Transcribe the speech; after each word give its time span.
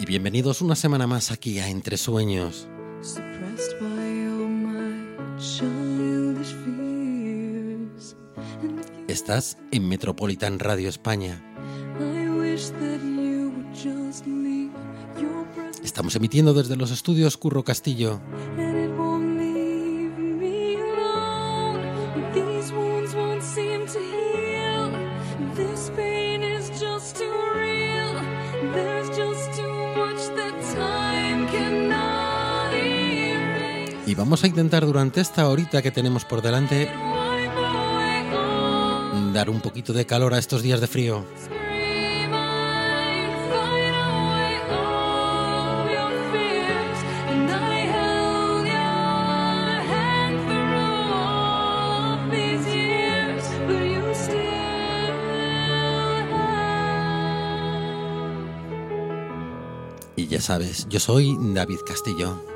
Y 0.00 0.04
bienvenidos 0.04 0.60
una 0.62 0.74
semana 0.74 1.06
más 1.06 1.30
aquí 1.30 1.60
a 1.60 1.68
Entre 1.68 1.96
Sueños. 1.96 2.66
Estás 9.06 9.58
en 9.70 9.88
Metropolitan 9.88 10.58
Radio 10.58 10.88
España. 10.88 11.40
Estamos 15.84 16.16
emitiendo 16.16 16.52
desde 16.52 16.76
los 16.76 16.90
estudios 16.90 17.36
Curro 17.36 17.62
Castillo. 17.62 18.20
Vamos 34.36 34.44
a 34.44 34.48
intentar 34.48 34.84
durante 34.84 35.22
esta 35.22 35.48
horita 35.48 35.80
que 35.80 35.90
tenemos 35.90 36.26
por 36.26 36.42
delante 36.42 36.90
dar 39.32 39.48
un 39.48 39.62
poquito 39.62 39.94
de 39.94 40.04
calor 40.04 40.34
a 40.34 40.38
estos 40.38 40.60
días 40.60 40.78
de 40.78 40.86
frío. 40.86 41.24
Y 60.14 60.26
ya 60.26 60.42
sabes, 60.42 60.86
yo 60.90 61.00
soy 61.00 61.38
David 61.40 61.78
Castillo. 61.86 62.55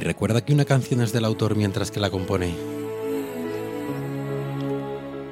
Recuerda 0.00 0.44
que 0.44 0.52
una 0.52 0.64
canción 0.64 1.02
es 1.02 1.12
del 1.12 1.24
autor 1.24 1.56
mientras 1.56 1.90
que 1.90 2.00
la 2.00 2.10
compone. 2.10 2.54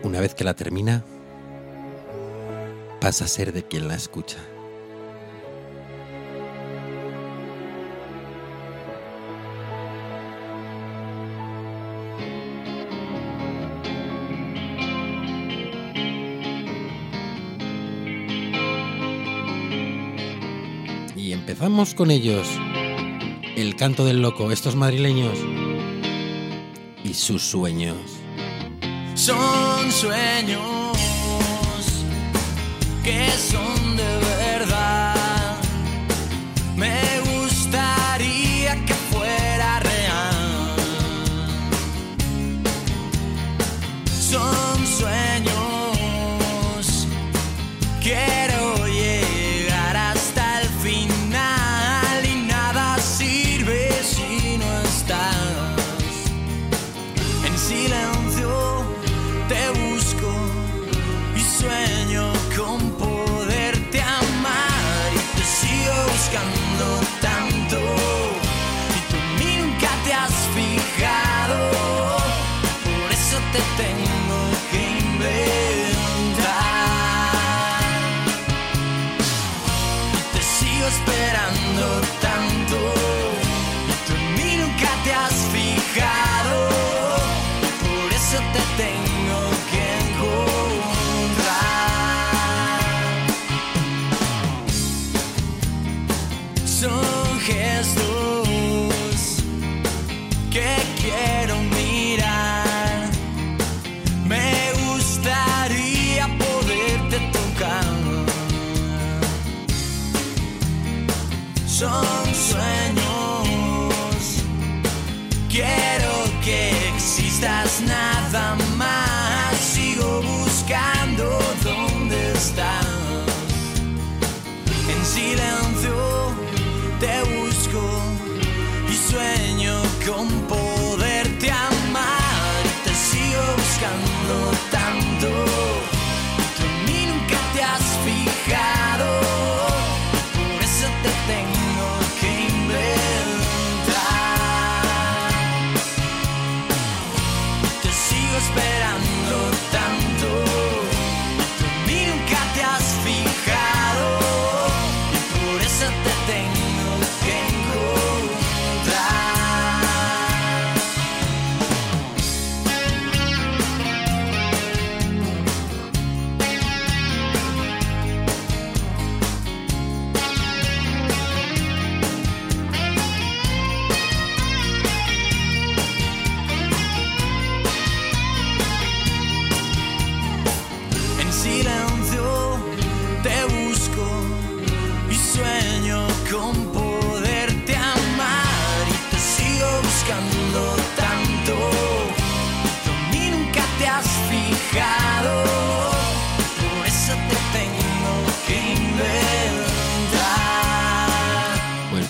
Una 0.03 0.21
vez 0.21 0.35
que 0.35 0.45
la 0.45 0.55
termina, 0.55 1.05
pasa 3.01 3.25
a 3.25 3.29
ser 3.29 3.53
de 3.53 3.65
quien 3.65 3.89
la 3.89 3.95
escucha. 3.95 4.39
Y 21.17 21.33
empezamos 21.33 21.95
con 21.95 22.11
ellos. 22.11 22.49
El 23.59 23.75
canto 23.75 24.05
del 24.05 24.23
loco, 24.23 24.53
estos 24.53 24.77
madrileños 24.77 25.37
y 27.03 27.13
sus 27.13 27.43
sueños. 27.43 27.97
Son 29.17 29.91
sueños 29.91 30.97
que 33.03 33.29
son 33.33 33.78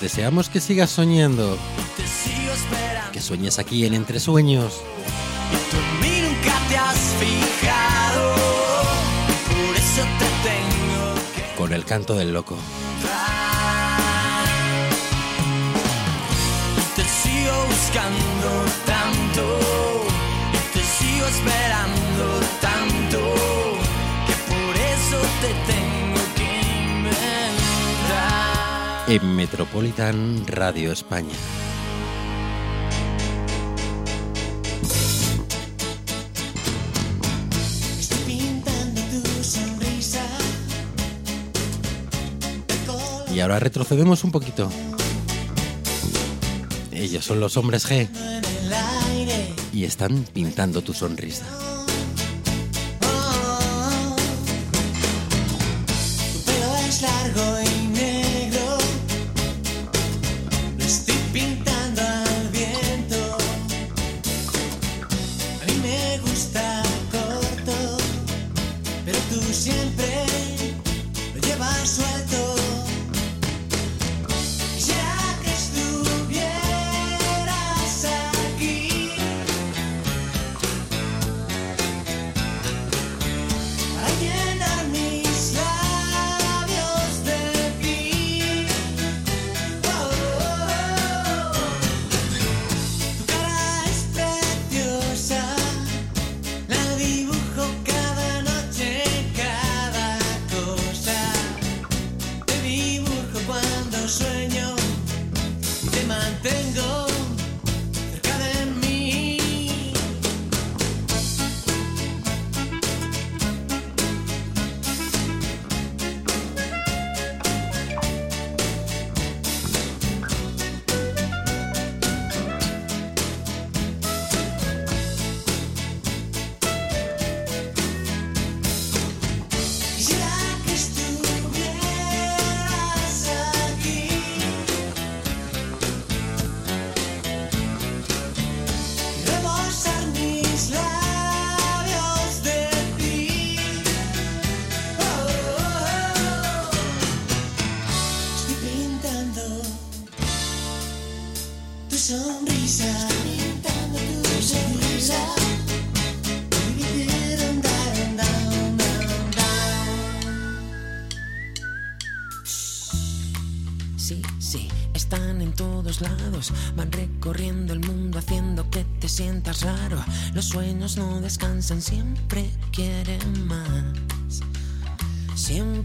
deseamos 0.09 0.49
que 0.49 0.59
sigas 0.59 0.89
soñando, 0.89 1.59
que 3.13 3.21
sueñes 3.21 3.59
aquí 3.59 3.85
en 3.85 3.93
Entre 3.93 4.19
Sueños. 4.19 4.81
Con 11.59 11.75
el 11.75 11.85
canto 11.85 12.15
del 12.15 12.33
loco. 12.33 12.57
En 29.11 29.35
Metropolitan 29.35 30.47
Radio 30.47 30.93
España. 30.93 31.33
Y 43.35 43.41
ahora 43.41 43.59
retrocedemos 43.59 44.25
un 44.25 44.31
poquito. 44.31 44.71
Ellos 46.93 47.25
son 47.25 47.41
los 47.41 47.57
hombres 47.57 47.89
G 47.89 48.11
y 49.73 49.85
están 49.85 50.27
pintando 50.35 50.83
tu 50.83 50.93
sonrisa. 50.93 51.47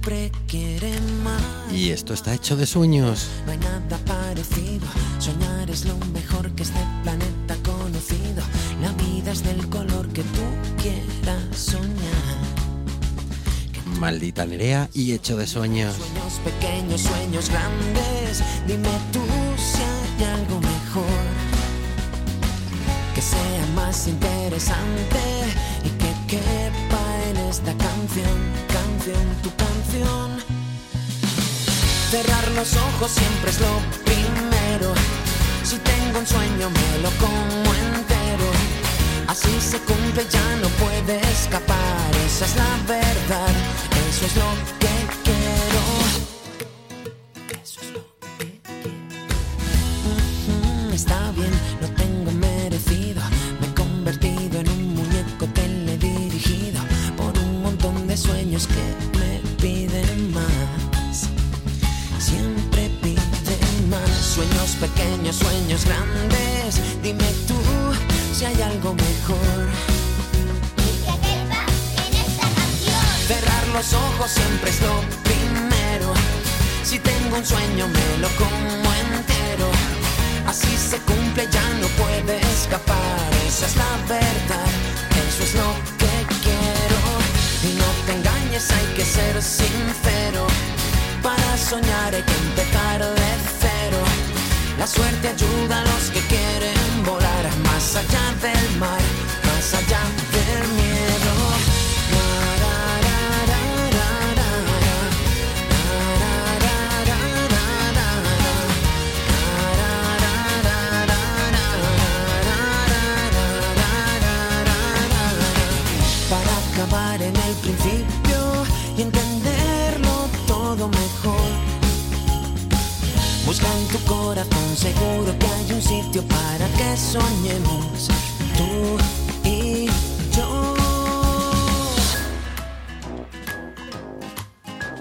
Siempre 0.03 0.31
quieren 0.47 1.23
más. 1.23 1.41
Y 1.71 1.91
esto 1.91 2.13
está 2.13 2.33
hecho 2.33 2.57
de 2.57 2.65
sueños. 2.65 3.29
No 3.45 3.53
hay 3.53 3.57
nada 3.57 3.97
parecido. 4.05 4.85
Soñar 5.17 5.69
es 5.69 5.85
lo 5.85 5.95
mejor 6.11 6.51
que 6.51 6.63
este 6.63 6.79
planeta 7.03 7.53
ha 7.53 7.63
conocido. 7.63 8.43
La 8.81 8.91
vida 8.91 9.31
es 9.31 9.45
del 9.45 9.65
color 9.69 10.09
que 10.09 10.23
tú 10.23 10.41
quieras 10.81 11.57
soñar. 11.57 11.87
Maldita 13.97 14.45
Nerea 14.45 14.89
y 14.93 15.13
hecho 15.13 15.37
de 15.37 15.47
sueños. 15.47 15.95
Sueños 15.95 16.41
pequeños, 16.43 16.99
sueños 16.99 17.49
grandes. 17.49 18.43
Dime 18.67 18.89
tú 19.13 19.21
si 19.55 19.83
hay 19.83 20.33
algo 20.33 20.59
mejor. 20.59 21.23
Que 23.15 23.21
sea 23.21 23.65
más 23.73 24.05
interesante 24.09 25.19
esta 27.53 27.73
canción, 27.77 28.35
canción, 28.67 29.25
tu 29.43 29.51
canción. 29.55 30.27
Cerrar 32.09 32.47
los 32.53 32.75
ojos 32.75 33.11
siempre 33.11 33.51
es 33.51 33.59
lo 33.61 33.73
primero. 34.03 34.91
Si 35.63 35.77
tengo 35.77 36.17
un 36.17 36.25
sueño 36.25 36.71
me 36.71 36.89
lo 37.03 37.11
como 37.23 37.69
entero. 37.85 38.49
Así 39.27 39.53
se 39.61 39.77
cumple, 39.89 40.25
ya 40.31 40.47
no 40.63 40.67
puede 40.83 41.19
escapar. 41.31 42.09
Esa 42.25 42.45
es 42.45 42.55
la 42.55 42.73
verdad. 42.87 43.53
Eso 44.09 44.25
es 44.25 44.35
lo 44.35 44.49
que 44.81 45.12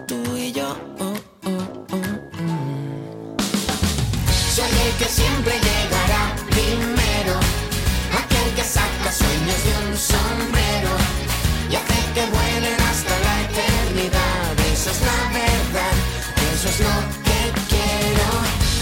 tú 0.07 0.37
y 0.37 0.53
yo. 0.53 0.77
Oh, 0.99 1.15
oh, 1.45 1.87
oh, 1.91 1.97
mm. 1.97 3.37
Soy 4.55 4.73
el 4.87 4.93
que 4.99 5.05
siempre 5.07 5.55
llegará 5.69 6.35
primero, 6.51 7.35
aquel 8.21 8.55
que 8.55 8.65
saca 8.65 9.13
sueños 9.13 9.61
de 9.67 9.73
un 9.87 9.97
sombrero 9.97 10.93
y 11.71 11.75
hace 11.77 12.01
que 12.15 12.25
vuelen 12.27 12.81
hasta 12.91 13.15
la 13.27 13.35
eternidad. 13.49 14.53
Eso 14.73 14.91
es 14.91 15.01
la 15.01 15.21
verdad, 15.41 15.95
eso 16.55 16.69
es 16.69 16.81
lo 16.81 16.97
que 17.27 17.41
quiero. 17.71 18.29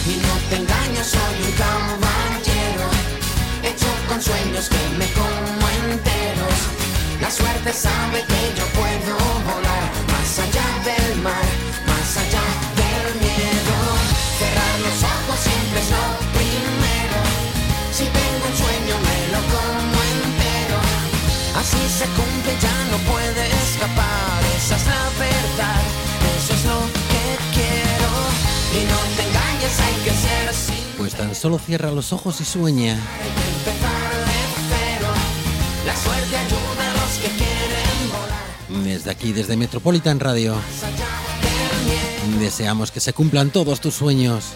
Y 0.07 0.15
no 0.27 0.35
te 0.49 0.57
engaño, 0.57 1.03
soy 1.05 1.37
un 1.47 1.53
caballero, 1.65 2.87
hecho 3.62 3.89
con 4.09 4.21
sueños 4.21 4.69
que 4.69 4.81
no 4.99 5.00
solo 31.40 31.59
cierra 31.59 31.90
los 31.90 32.12
ojos 32.12 32.38
y 32.42 32.44
sueña. 32.44 32.99
Desde 38.85 39.11
aquí, 39.11 39.32
desde 39.32 39.56
Metropolitan 39.56 40.20
Radio, 40.20 40.54
deseamos 42.38 42.90
que 42.90 43.00
se 43.00 43.14
cumplan 43.14 43.49
todos 43.49 43.80
tus 43.80 43.94
sueños. 43.94 44.52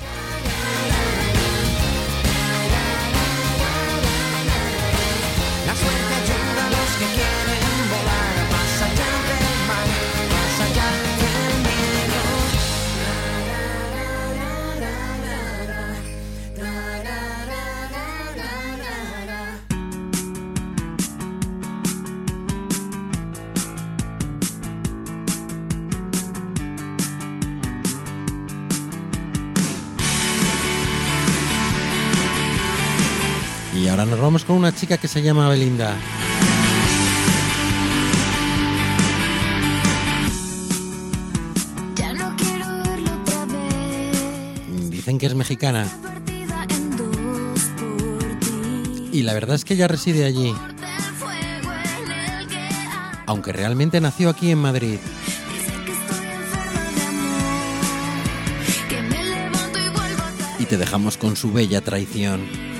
una 34.54 34.74
chica 34.74 34.96
que 34.96 35.08
se 35.08 35.22
llama 35.22 35.48
Belinda. 35.48 35.96
Dicen 44.90 45.18
que 45.18 45.26
es 45.26 45.34
mexicana. 45.34 45.86
Y 49.12 49.22
la 49.22 49.34
verdad 49.34 49.54
es 49.56 49.64
que 49.64 49.74
ella 49.74 49.88
reside 49.88 50.24
allí. 50.24 50.54
Aunque 53.26 53.52
realmente 53.52 54.00
nació 54.00 54.30
aquí 54.30 54.50
en 54.50 54.58
Madrid. 54.58 54.98
Y 60.58 60.64
te 60.64 60.76
dejamos 60.76 61.16
con 61.16 61.36
su 61.36 61.52
bella 61.52 61.80
traición. 61.80 62.73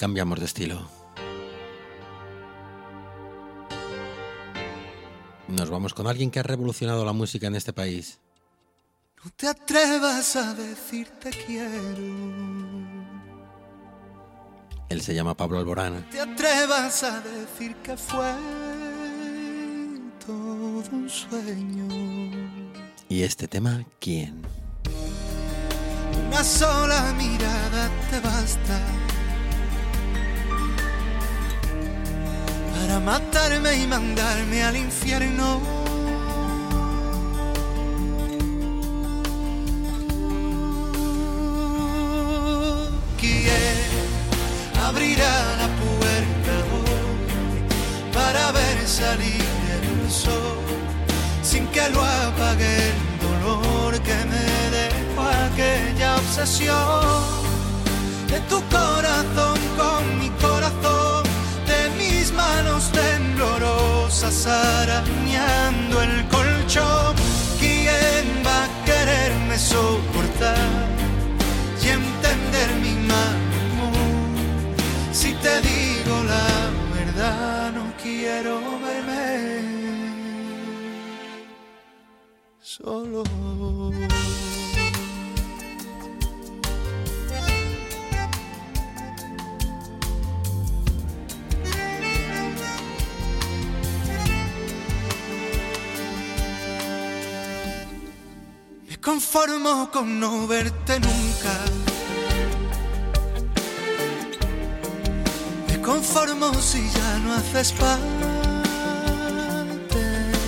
Cambiamos 0.00 0.40
de 0.40 0.46
estilo? 0.46 0.80
Nos 5.46 5.68
vamos 5.68 5.92
con 5.92 6.06
alguien 6.06 6.30
que 6.30 6.40
ha 6.40 6.42
revolucionado 6.42 7.04
la 7.04 7.12
música 7.12 7.48
en 7.48 7.54
este 7.54 7.74
país. 7.74 8.18
No 9.22 9.30
te 9.36 9.46
atrevas 9.46 10.36
a 10.36 10.54
decir 10.54 11.08
te 11.20 11.28
quiero. 11.28 12.00
Él 14.88 15.02
se 15.02 15.14
llama 15.14 15.36
Pablo 15.36 15.58
Alborán. 15.58 16.08
Te 16.10 16.20
atrevas 16.20 17.02
a 17.02 17.20
decir 17.20 17.76
que 17.82 17.94
fue 17.98 18.32
todo 20.24 20.82
un 20.92 21.10
sueño. 21.10 21.86
¿Y 23.10 23.22
este 23.22 23.46
tema 23.46 23.84
quién? 23.98 24.40
Una 26.26 26.42
sola 26.42 27.12
mirada 27.18 27.90
te 28.10 28.20
basta 28.20 29.09
matarme 33.10 33.72
y 33.82 33.86
mandarme 33.88 34.62
al 34.62 34.76
infierno. 34.76 35.60
¿Quién 43.20 43.78
abrirá 44.88 45.34
la 45.62 45.68
puerta 45.82 46.54
hoy 46.74 47.60
para 48.16 48.42
ver 48.52 48.78
salir 49.00 49.44
el 49.76 50.10
sol 50.22 50.60
sin 51.42 51.66
que 51.74 51.84
lo 51.94 52.00
apague 52.04 52.72
el 52.90 53.00
dolor 53.26 53.92
que 54.08 54.18
me 54.32 54.46
dejó 54.78 55.22
aquella 55.46 56.10
obsesión 56.22 57.22
de 58.32 58.38
tu 58.50 58.58
corazón 58.76 59.49
temblorosas 64.20 64.46
arañando 64.46 66.02
el 66.02 66.28
colchón. 66.28 67.14
¿Quién 67.58 68.42
va 68.44 68.64
a 68.64 68.84
quererme 68.84 69.58
soportar 69.58 70.88
y 71.82 71.88
entender 71.88 72.74
mi 72.82 72.94
mal? 73.08 73.36
Si 75.12 75.32
te 75.34 75.60
digo 75.60 76.22
la 76.24 76.70
verdad, 76.94 77.72
no 77.72 77.92
quiero 78.02 78.60
verme 78.80 79.60
solo. 82.60 83.39
Conformo 99.12 99.90
con 99.90 100.20
no 100.20 100.46
verte 100.46 101.00
nunca. 101.00 101.54
Me 105.66 105.80
conformo 105.80 106.54
si 106.54 106.80
ya 106.96 107.18
no 107.18 107.34
haces 107.34 107.72
parte 107.72 108.06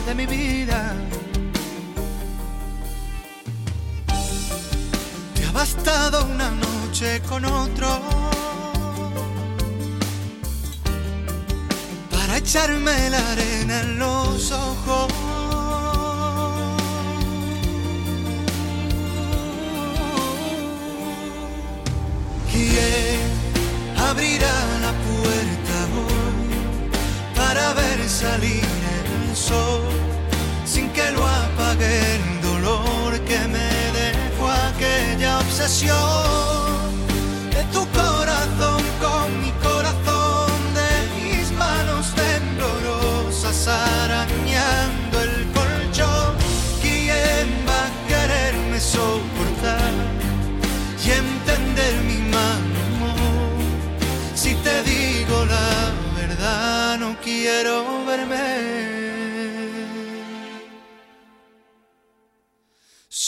de 0.07 0.15
mi 0.15 0.27
vida. 0.27 0.95
Te 5.35 5.45
ha 5.45 5.51
bastado 5.51 6.25
una 6.27 6.49
noche 6.53 7.21
con 7.29 7.45
otro 7.45 7.89
para 12.13 12.37
echarme 12.37 13.11
la 13.11 13.33
arena 13.33 13.81
en 13.81 13.99
los 13.99 14.53
ojos. 14.53 15.32
Salir 28.09 28.65
el 29.31 29.37
sol 29.37 29.83
sin 30.65 30.89
que 30.91 31.11
lo 31.13 31.27
apague 31.27 32.17
el 32.17 32.43
dolor 32.43 33.19
que 33.21 33.39
me 33.49 33.71
dejó 34.01 34.51
aquella 34.51 35.39
obsesión 35.39 36.12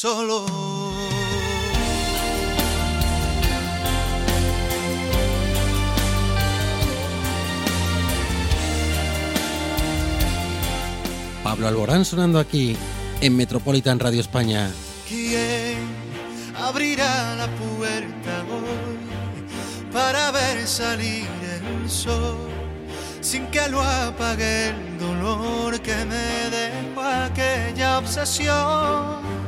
solo. 0.05 0.45
Pablo 11.43 11.69
Alborán 11.69 12.05
sonando 12.05 12.39
aquí 12.39 12.77
en 13.23 13.35
Metropolitan 13.35 13.99
Radio 13.99 14.21
España. 14.21 14.71
¿Quién 15.09 15.79
abrirá 16.61 17.37
la 17.37 17.47
puerta 17.57 18.45
hoy 18.53 19.91
para 19.91 20.33
ver 20.33 20.67
salir 20.67 21.27
el 21.57 21.89
sol 21.89 22.37
sin 23.23 23.47
que 23.47 23.67
lo 23.71 23.81
apague 23.81 24.69
el 24.69 24.99
dolor 24.99 25.81
que 25.81 25.97
me 26.05 26.51
dejó 26.51 27.01
aquella 27.01 27.99
obsesión 28.01 29.44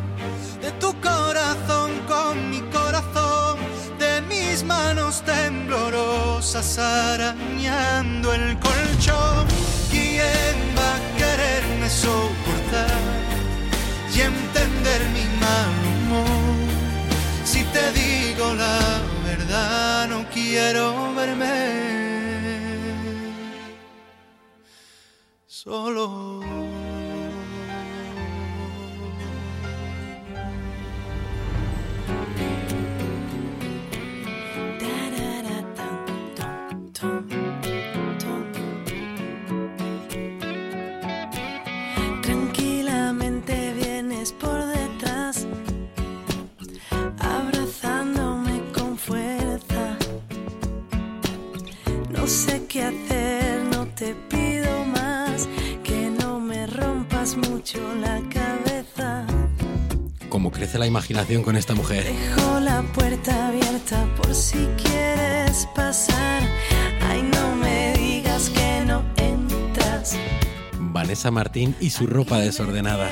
de 0.61 0.71
tu 0.73 0.93
corazón 1.01 1.91
con 2.07 2.51
mi 2.51 2.61
corazón, 2.71 3.59
de 3.99 4.21
mis 4.23 4.63
manos 4.65 5.23
temblorosas 5.23 6.79
arañando 6.79 8.33
el 8.33 8.59
colchón? 8.59 9.47
¿Quién 9.91 10.57
va 10.77 10.97
a 10.97 11.01
quererme 11.19 11.89
soportar 11.89 13.01
y 14.15 14.21
entender 14.21 15.01
mi 15.17 15.25
mal 15.41 15.73
humor? 15.93 16.57
Si 17.45 17.63
te 17.65 17.93
digo 17.93 18.55
la 18.55 19.01
verdad, 19.25 20.09
no 20.09 20.25
quiero 20.31 21.15
verme 21.15 22.07
solo. 25.47 26.76
No 52.27 52.33
sé 52.33 52.67
qué 52.69 52.83
hacer, 52.83 53.63
no 53.71 53.87
te 53.87 54.13
pido 54.29 54.85
más, 54.87 55.49
que 55.85 56.11
no 56.11 56.41
me 56.41 56.67
rompas 56.67 57.37
mucho 57.37 57.79
la 58.01 58.21
cabeza. 58.29 59.25
Cómo 60.29 60.51
crece 60.51 60.77
la 60.77 60.89
imaginación 60.89 61.45
con 61.45 61.55
esta 61.55 61.77
mujer. 61.77 62.03
Dejo 62.03 62.59
la 62.59 62.83
puerta 62.83 63.47
abierta 63.47 64.05
por 64.17 64.35
si 64.35 64.59
quieres 64.83 65.69
pasar. 65.77 66.43
Ay, 67.09 67.23
no 67.23 67.55
me 67.55 67.93
digas 67.93 68.51
que 68.51 68.85
no 68.85 69.05
entras. 69.19 70.17
Vanessa 70.81 71.31
Martín 71.31 71.77
y 71.79 71.91
su 71.91 72.09
ropa 72.09 72.41
desordenada. 72.41 73.09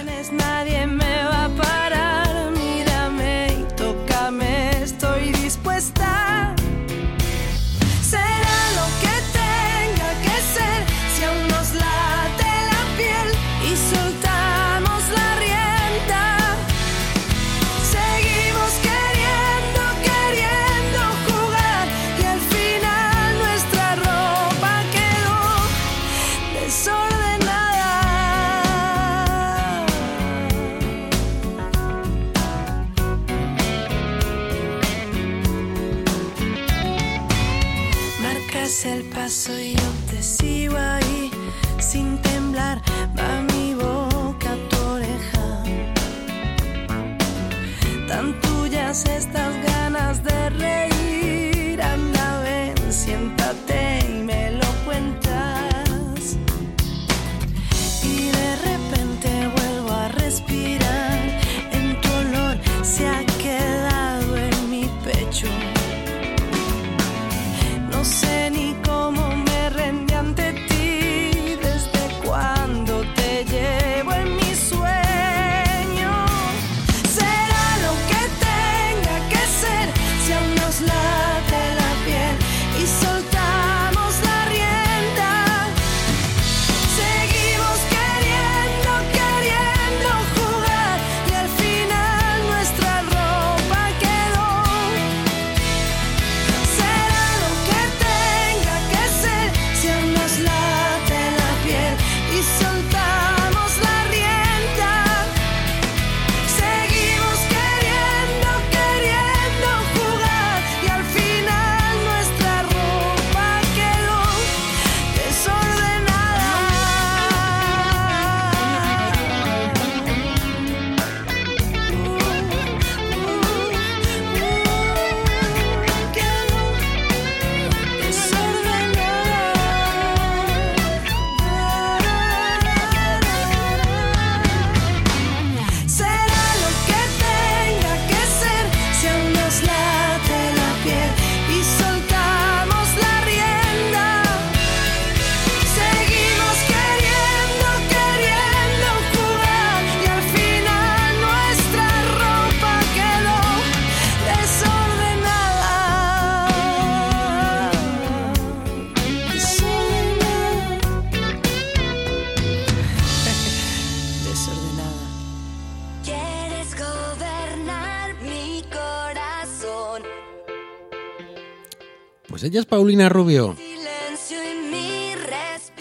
Paulina 172.94 173.08
Rubio. 173.08 173.56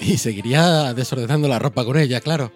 Y 0.01 0.17
seguiría 0.17 0.95
desordenando 0.95 1.47
la 1.47 1.59
ropa 1.59 1.85
con 1.85 1.95
ella, 1.95 2.19
claro. 2.21 2.51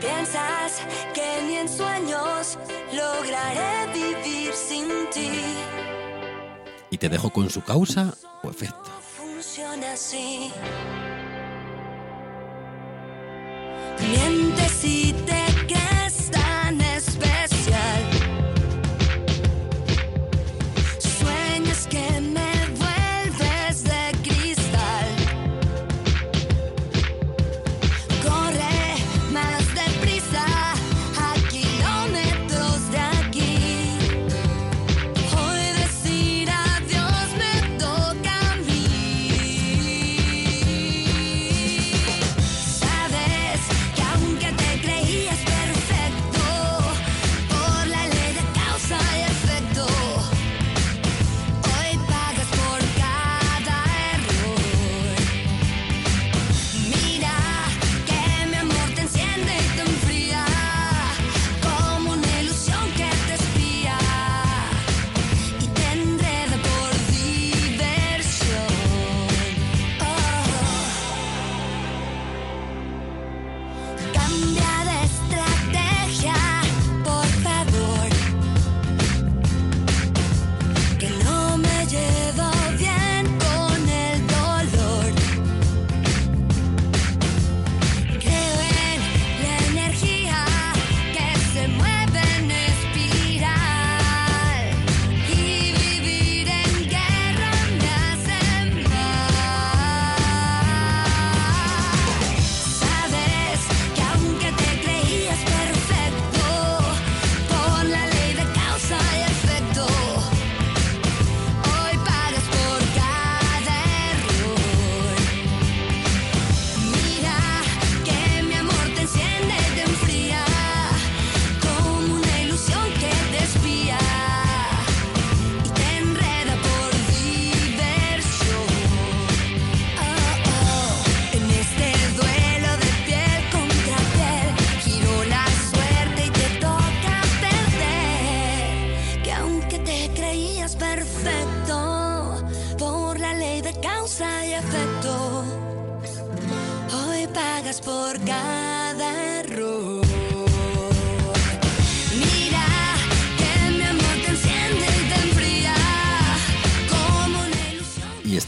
Piensas 0.00 0.80
que 1.12 1.42
ni 1.46 1.56
en 1.56 1.68
sueños 1.68 2.58
lograré 2.94 3.92
vivir 3.92 4.54
sin 4.54 4.88
ti. 5.12 5.30
Y 6.90 6.96
te 6.96 7.10
dejo 7.10 7.28
con 7.28 7.50
su 7.50 7.62
causa 7.62 8.14
o 8.42 8.48
efecto. 8.48 8.90
Funciona 9.18 9.92
así. 9.92 10.50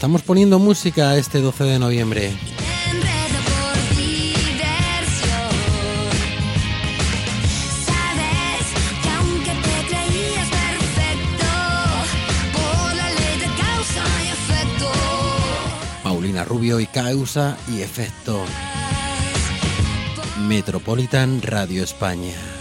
estamos 0.03 0.21
poniendo 0.21 0.59
música 0.59 1.15
este 1.15 1.39
12 1.39 1.63
de 1.63 1.79
noviembre. 1.79 2.29
Paulina 16.03 16.43
Rubio 16.43 16.81
y 16.81 16.87
Causa 16.87 17.57
y 17.69 17.79
Efecto. 17.79 18.43
Metropolitan 20.49 21.41
Radio 21.41 21.81
España. 21.81 22.52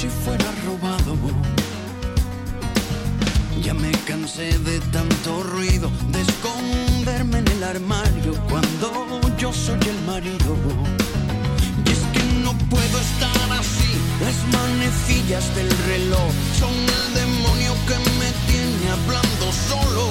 si 0.00 0.08
fuera 0.08 0.50
robado. 0.64 1.14
Ya 3.62 3.74
me 3.74 3.90
cansé 4.08 4.58
de 4.60 4.80
tanto 4.96 5.42
ruido, 5.42 5.90
de 6.08 6.22
esconderme 6.22 7.40
en 7.40 7.48
el 7.48 7.62
armario 7.62 8.32
cuando 8.48 9.20
yo 9.36 9.52
soy 9.52 9.80
el 9.92 10.00
marido. 10.06 10.56
Y 11.84 11.90
es 11.90 12.02
que 12.14 12.22
no 12.42 12.56
puedo 12.70 12.96
estar 13.08 13.46
así, 13.60 13.92
las 14.24 14.38
manecillas 14.56 15.44
del 15.54 15.70
reloj 15.92 16.30
son 16.58 16.72
el 16.98 17.06
demonio 17.20 17.72
que 17.86 17.98
me 18.20 18.30
tiene 18.48 18.86
hablando 18.96 19.44
solo. 19.68 20.04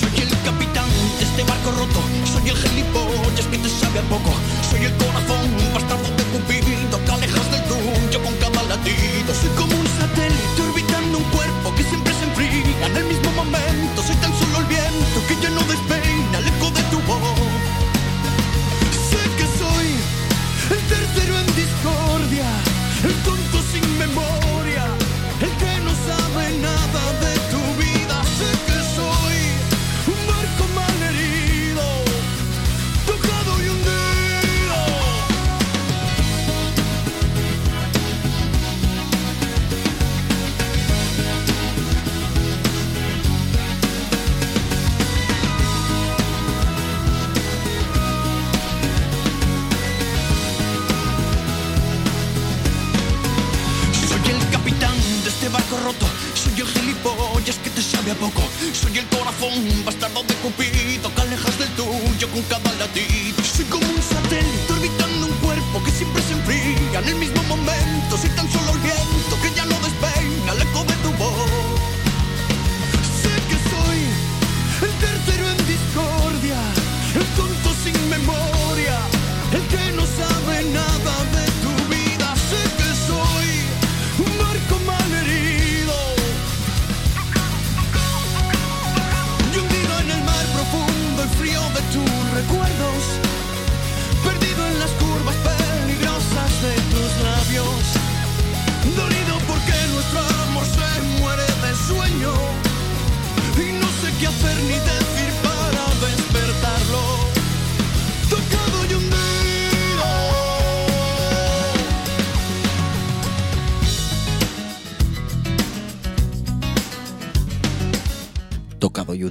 Soy 0.00 0.14
el 0.24 0.30
capitán 0.48 0.88
de 1.18 1.24
este 1.28 1.42
barco 1.42 1.72
roto, 1.72 2.00
soy 2.24 2.48
el 2.48 2.56
gilipollas 2.56 3.46
que 3.50 3.58
te 3.58 3.68
sabe 3.68 3.98
a 3.98 4.08
poco, 4.08 4.32
soy 4.70 4.86
el 4.86 4.94
corazón 4.96 5.44
bastardo 5.74 6.08
de 6.16 6.24
Cupido 6.32 7.04
que 7.04 7.12
alejas 7.12 7.50
del 7.50 7.64
tú 7.64 8.01
soy 8.84 9.50
como 9.56 9.74
un 9.74 9.86
satélite 9.86 10.62
orbitando 10.62 11.18
un 11.18 11.24
cuerpo 11.24 11.74
que 11.74 11.82
siempre 11.84 12.11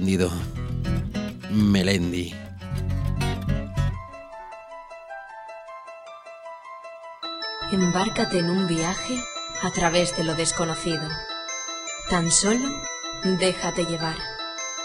hundido. 0.02 0.32
Melendi. 1.50 2.34
Embárcate 7.70 8.40
en 8.40 8.50
un 8.50 8.66
viaje 8.66 9.16
a 9.62 9.70
través 9.70 10.16
de 10.16 10.24
lo 10.24 10.34
desconocido. 10.34 11.08
Tan 12.10 12.32
solo 12.32 12.68
déjate 13.38 13.84
llevar. 13.84 14.16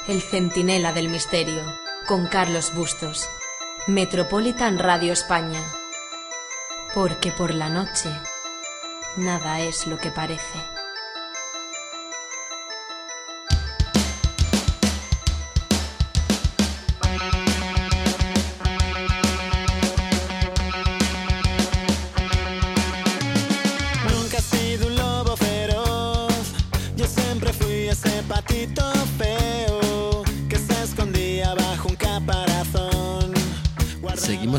El 0.08 0.22
centinela 0.22 0.94
del 0.94 1.10
misterio, 1.10 1.64
con 2.08 2.28
Carlos 2.28 2.76
Bustos. 2.76 3.28
Metropolitan 3.88 4.78
Radio 4.78 5.14
España. 5.14 5.64
Porque 6.94 7.32
por 7.32 7.56
la 7.56 7.70
noche 7.70 8.12
nada 9.16 9.62
es 9.62 9.88
lo 9.88 9.98
que 9.98 10.12
parece. 10.12 10.77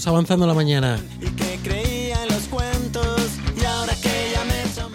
seguimos 0.00 0.06
avanzando 0.06 0.46
la 0.46 0.54
mañana. 0.54 1.00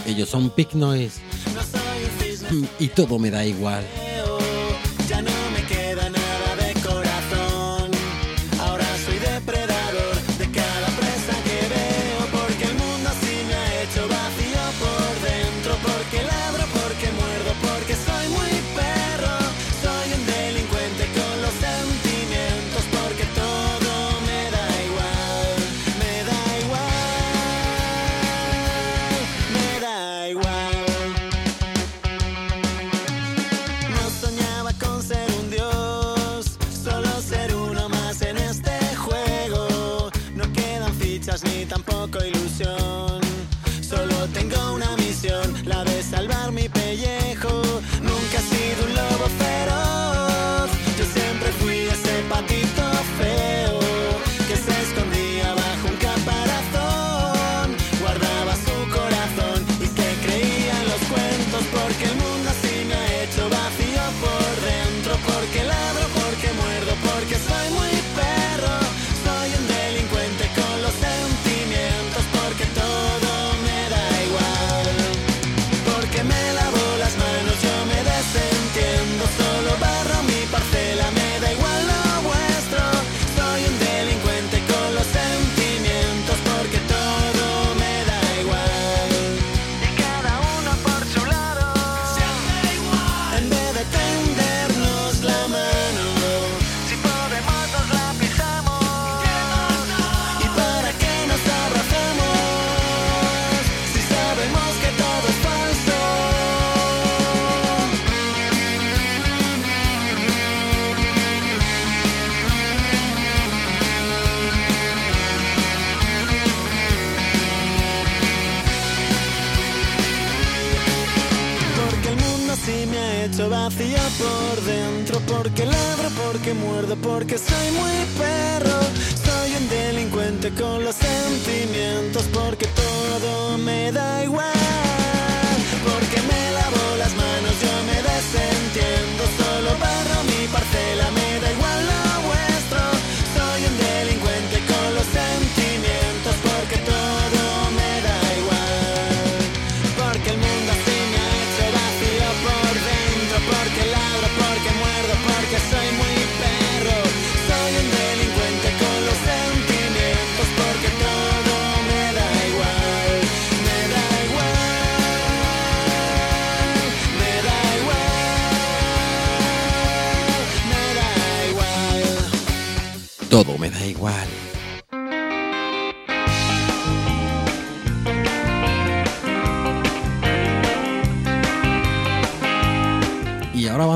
Ellos 0.05 0.29
son 0.29 0.49
Pick 0.49 0.73
Noise. 0.73 1.19
Y 2.79 2.87
todo 2.89 3.19
me 3.19 3.31
da 3.31 3.45
igual. 3.45 3.83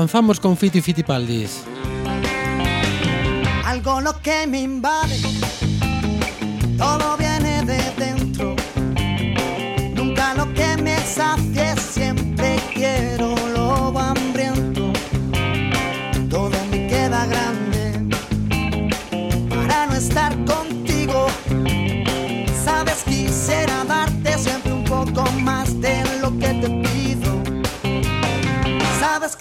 Avanzamos 0.08 0.40
con 0.40 0.56
Fiti 0.56 0.80
Fitipaldis. 0.80 1.64
Algo 3.66 4.00
lo 4.00 4.18
que 4.22 4.46
me 4.46 4.62
invade, 4.62 5.20
todo 6.78 7.14
bien 7.18 7.37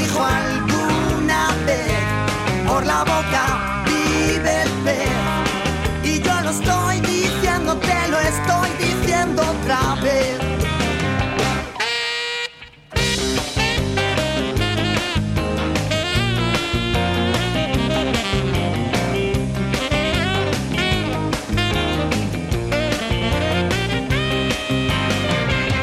dijo 0.00 0.24
alguna 0.24 1.48
vez, 1.66 1.92
por 2.66 2.84
la 2.86 3.00
boca 3.04 3.84
vive 3.84 4.62
el 4.62 4.70
pez. 4.84 5.08
Y 6.02 6.22
yo 6.22 6.40
lo 6.40 6.50
estoy 6.50 7.00
diciendo, 7.00 7.76
te 7.76 8.08
lo 8.08 8.18
estoy 8.18 8.70
diciendo 8.78 9.42
otra 9.42 9.96
vez. 10.02 10.38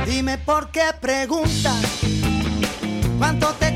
Dime 0.05 0.37
por 0.39 0.71
qué 0.71 0.85
preguntas 0.99 1.97
cuánto 3.19 3.47
te 3.59 3.66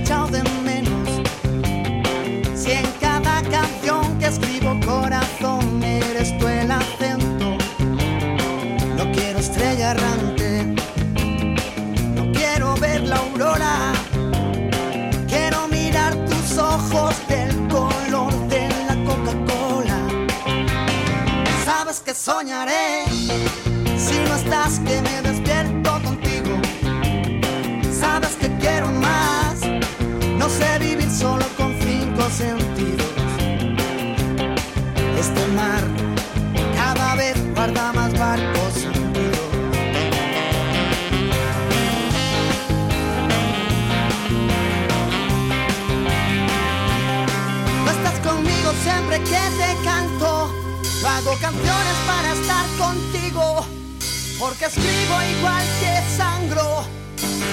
Porque 54.41 54.65
escribo 54.65 55.21
igual 55.37 55.63
que 55.79 56.17
sangro, 56.17 56.83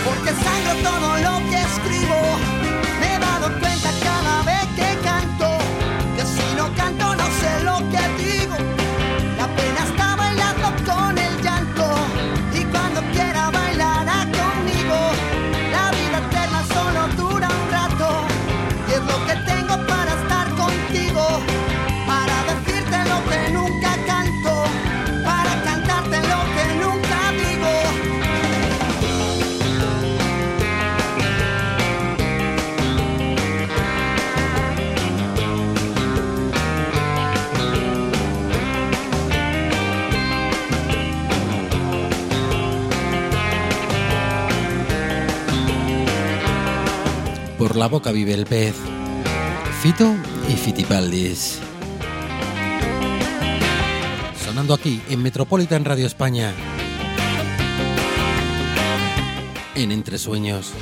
porque 0.07 0.31
sangro 0.31 0.73
todo 0.83 1.19
lo 1.19 1.51
que 1.51 1.61
escribo. 1.61 2.17
Me 2.99 3.15
he 3.15 3.19
dado 3.19 3.49
cuenta 3.61 3.91
que 4.01 4.18
la 47.79 47.87
boca 47.87 48.11
vive 48.11 48.35
el 48.35 48.45
pez. 48.45 48.75
Fito 49.81 50.17
y 50.49 50.55
Fitipaldis. 50.55 51.61
Sonando 54.45 54.75
aquí 54.75 55.01
en 55.09 55.23
Metropolitan 55.23 55.85
Radio 55.85 56.07
España. 56.07 56.53
En 59.77 59.93
Entre 59.93 60.19
Sueños. 60.19 60.73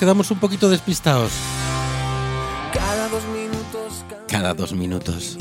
Quedamos 0.00 0.30
un 0.30 0.38
poquito 0.38 0.70
despistados. 0.70 1.30
Cada 2.72 3.08
dos 3.08 3.22
minutos 3.26 4.04
Cada 4.26 4.54
dos 4.54 4.72
minutos. 4.72 5.36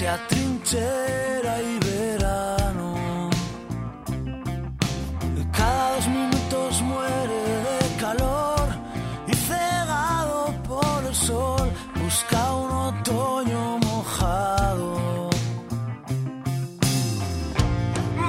Se 0.00 0.08
atrinchera 0.08 1.60
y 1.60 1.78
verano. 1.78 3.28
Cada 5.52 5.94
dos 5.96 6.08
minutos 6.08 6.80
muere 6.80 7.38
de 7.68 7.96
calor 8.00 8.66
y 9.28 9.34
cegado 9.34 10.54
por 10.66 11.04
el 11.04 11.14
sol, 11.14 11.70
busca 12.02 12.40
un 12.54 12.70
otoño 12.88 13.78
mojado. 13.88 15.28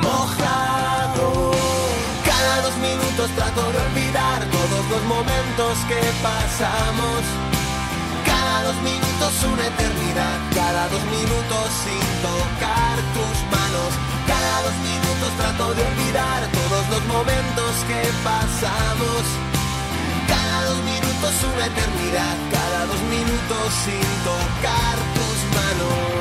mojado. 0.07 1.51
Cada 2.25 2.55
dos 2.65 2.77
minutos 2.87 3.29
trato 3.37 3.61
de 3.71 3.77
olvidar 3.87 4.39
todos 4.57 4.83
los 4.91 5.03
momentos 5.15 5.73
que 5.87 6.01
pasamos. 6.21 7.50
Minutos 9.21 9.53
una 9.53 9.67
eternidad, 9.67 10.37
cada 10.55 10.89
dos 10.89 11.03
minutos 11.05 11.69
sin 11.85 12.01
tocar 12.25 12.97
tus 13.13 13.37
manos. 13.53 13.91
Cada 14.25 14.61
dos 14.63 14.75
minutos 14.81 15.29
trato 15.37 15.75
de 15.75 15.83
olvidar 15.83 16.41
todos 16.49 16.89
los 16.89 17.05
momentos 17.05 17.71
que 17.87 18.01
pasamos. 18.23 19.21
Cada 20.27 20.65
dos 20.65 20.77
minutos 20.77 21.33
una 21.53 21.65
eternidad, 21.67 22.35
cada 22.51 22.85
dos 22.87 23.01
minutos 23.13 23.67
sin 23.85 24.07
tocar 24.25 24.97
tus 25.13 25.37
manos. 25.53 26.20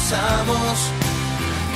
Pasamos. 0.00 0.78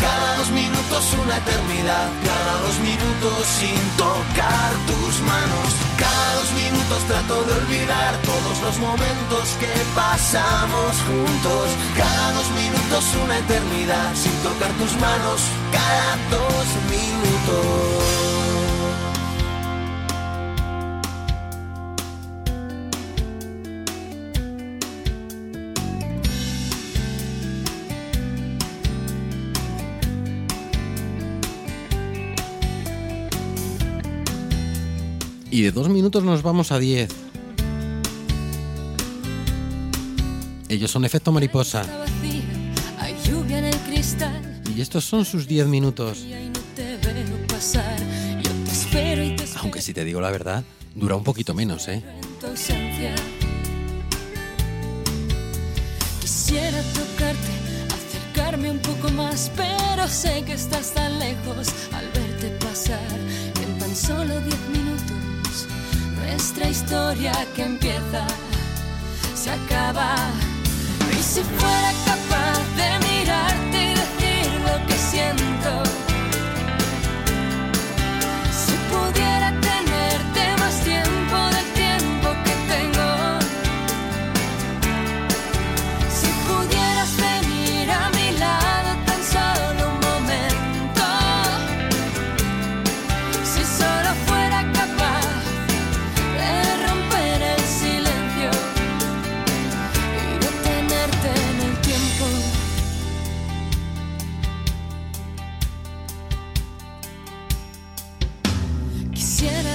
Cada 0.01 0.37
dos 0.37 0.51
minutos 0.51 1.05
una 1.23 1.37
eternidad, 1.37 2.09
cada 2.25 2.53
dos 2.65 2.79
minutos 2.81 3.47
sin 3.47 3.81
tocar 3.97 4.71
tus 4.87 5.21
manos. 5.21 5.69
Cada 5.99 6.35
dos 6.35 6.51
minutos 6.53 6.99
trato 7.09 7.45
de 7.45 7.53
olvidar 7.53 8.17
todos 8.23 8.61
los 8.63 8.79
momentos 8.79 9.45
que 9.61 9.73
pasamos 9.95 10.93
juntos. 11.09 11.67
Cada 11.97 12.33
dos 12.33 12.49
minutos 12.51 13.05
una 13.25 13.39
eternidad 13.39 14.15
sin 14.15 14.35
tocar 14.43 14.71
tus 14.73 14.93
manos. 15.01 15.41
Cada 15.73 16.17
dos 16.31 16.67
minutos. 16.91 18.24
Y 35.55 35.63
de 35.63 35.71
dos 35.71 35.89
minutos 35.89 36.25
nos 36.25 36.43
vamos 36.43 36.73
a 36.73 36.81
diez. 36.81 37.09
Ellos 40.69 40.91
son 40.91 41.05
efecto 41.05 41.31
mariposa. 41.31 41.87
Y 44.75 44.81
estos 44.81 45.05
son 45.05 45.25
sus 45.25 45.47
diez 45.47 45.69
minutos. 45.69 46.27
Aunque 49.61 49.81
si 49.81 49.95
te 49.95 50.05
digo 50.05 50.21
la 50.21 50.33
verdad, 50.33 50.65
dura 50.97 51.15
un 51.15 51.23
poquito 51.23 51.55
menos, 51.55 51.87
¿eh? 51.87 52.03
Quisiera 56.21 56.83
tocarte, 56.83 57.53
acercarme 57.95 58.73
un 58.73 58.81
poco 58.81 59.09
más, 59.11 59.53
pero 59.55 60.09
sé 60.09 60.43
que 60.45 60.55
estás 60.55 60.93
tan 60.95 61.17
lejos 61.21 61.69
al 61.93 62.07
verte 62.11 62.49
pasar. 62.59 62.99
En 63.63 63.79
tan 63.79 63.95
solo 63.95 64.41
diez 64.41 64.69
minutos, 64.73 64.94
nuestra 66.35 66.69
historia 66.69 67.33
que 67.55 67.63
empieza 67.63 68.27
se 69.37 69.51
acaba. 69.51 70.17
Y 71.13 71.23
si 71.23 71.43
fuera 71.43 71.93
capaz 72.11 72.61
de 72.81 72.89
mirarte 73.07 73.79
y 73.85 73.95
decir 74.03 74.47
lo 74.67 74.75
que 74.85 74.97
siento, 75.11 75.84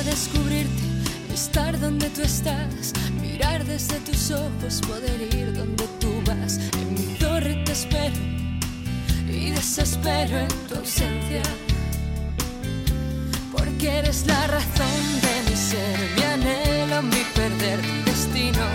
descubrirte, 0.09 0.83
estar 1.33 1.79
donde 1.79 2.09
tú 2.09 2.21
estás, 2.21 2.93
mirar 3.21 3.63
desde 3.65 3.99
tus 3.99 4.31
ojos, 4.31 4.81
poder 4.87 5.21
ir 5.35 5.53
donde 5.53 5.85
tú 5.99 6.11
vas. 6.25 6.57
En 6.73 6.93
mi 6.95 7.13
torre 7.19 7.61
te 7.65 7.71
espero 7.73 8.15
y 9.27 9.51
desespero 9.51 10.39
en 10.39 10.47
tu 10.67 10.75
ausencia. 10.75 11.43
Porque 13.55 13.99
eres 13.99 14.25
la 14.25 14.47
razón 14.47 15.01
de 15.25 15.49
mi 15.49 15.55
ser, 15.55 15.99
mi 16.15 16.23
anhelo, 16.23 17.01
mi 17.03 17.23
perder, 17.35 17.79
mi 17.81 18.01
destino. 18.03 18.65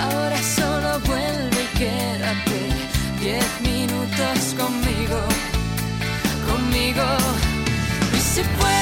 Ahora 0.00 0.38
solo 0.42 1.00
vuelve 1.06 1.60
y 1.68 1.78
quédate 1.78 2.60
diez 3.20 3.60
minutos 3.62 4.54
conmigo, 4.58 5.20
conmigo. 6.48 7.51
Y 8.32 8.34
si 8.36 8.81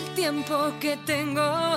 del 0.00 0.14
tiempo 0.14 0.72
que 0.80 0.96
tengo. 0.98 1.76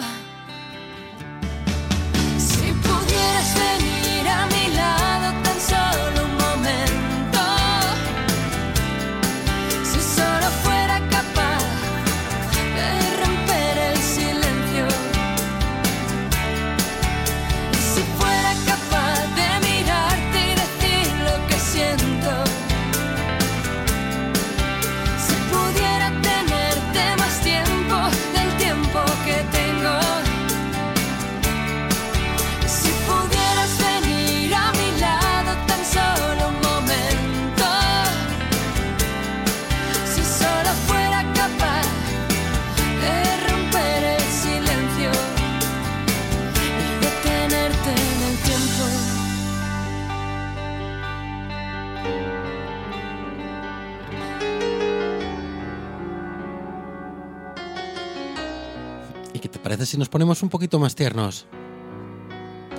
Si 59.91 59.97
nos 59.97 60.07
ponemos 60.07 60.41
un 60.41 60.47
poquito 60.47 60.79
más 60.79 60.95
tiernos? 60.95 61.47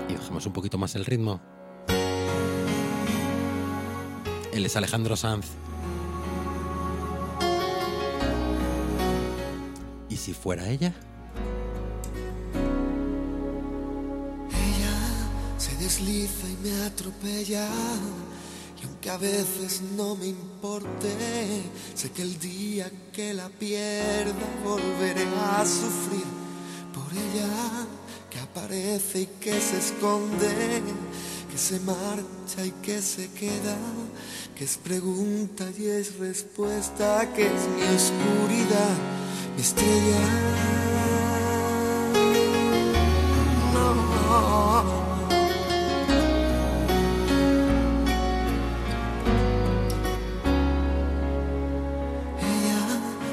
Y 0.08 0.14
bajamos 0.14 0.46
un 0.46 0.54
poquito 0.54 0.78
más 0.78 0.94
el 0.94 1.04
ritmo. 1.04 1.42
Él 4.50 4.64
es 4.64 4.74
Alejandro 4.76 5.14
Sanz. 5.14 5.44
¿Y 10.08 10.16
si 10.16 10.32
fuera 10.32 10.70
ella? 10.70 10.94
Ella 14.48 15.58
se 15.58 15.76
desliza 15.76 16.48
y 16.48 16.56
me 16.66 16.82
atropella. 16.86 17.68
Y 18.82 18.86
aunque 18.86 19.10
a 19.10 19.18
veces 19.18 19.82
no 19.98 20.16
me 20.16 20.28
importe, 20.28 21.62
sé 21.92 22.10
que 22.10 22.22
el 22.22 22.38
día 22.38 22.90
que 23.12 23.34
la 23.34 23.50
pierda 23.50 24.32
volveré 24.64 25.26
a 25.58 25.66
sufrir 25.66 26.41
ella 27.16 27.86
que 28.30 28.38
aparece 28.40 29.20
y 29.22 29.26
que 29.40 29.60
se 29.60 29.78
esconde, 29.78 30.82
que 31.50 31.58
se 31.58 31.80
marcha 31.80 32.64
y 32.64 32.70
que 32.82 33.02
se 33.02 33.30
queda, 33.32 33.76
que 34.56 34.64
es 34.64 34.78
pregunta 34.78 35.66
y 35.78 35.86
es 35.86 36.18
respuesta, 36.18 37.30
que 37.34 37.46
es 37.46 37.68
mi 37.76 37.82
oscuridad, 37.94 38.96
mi 39.54 39.62
estrella. 39.62 40.20
No. 43.74 43.92
Ella 52.40 52.82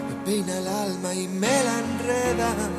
me 0.10 0.26
peina 0.26 0.58
el 0.58 0.68
alma 0.68 1.14
y 1.14 1.28
me 1.28 1.64
la 1.64 1.80
enreda. 1.80 2.79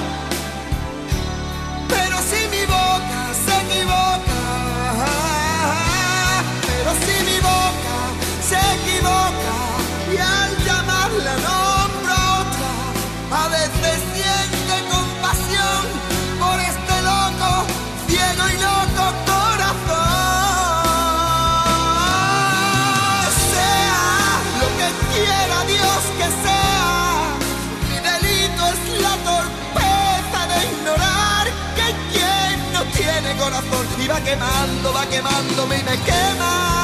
va 34.11 34.19
quemando, 34.21 34.93
va 34.93 35.05
quemándome 35.05 35.77
y 35.77 35.83
me 35.83 35.97
quema. 36.03 36.80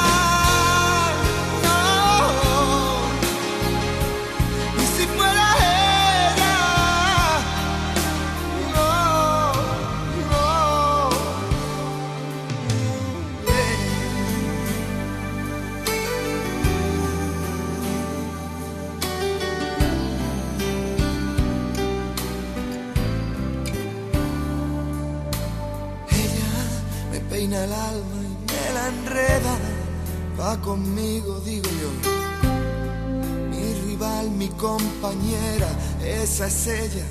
El 27.52 27.72
alma 27.72 28.18
y 28.22 28.52
me 28.52 28.72
la 28.74 28.88
enreda. 28.88 29.54
Va 30.38 30.60
conmigo, 30.60 31.40
digo 31.40 31.68
yo. 31.82 31.90
Mi 33.50 33.74
rival, 33.86 34.30
mi 34.30 34.48
compañera, 34.48 35.68
esa 36.04 36.46
es 36.46 36.66
ella. 36.66 37.04